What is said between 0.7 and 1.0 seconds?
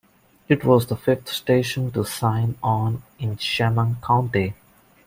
the